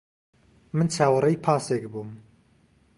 من 0.75 0.87
چاوەڕێی 0.95 1.41
پاسێک 1.45 1.83
بووم. 1.91 2.11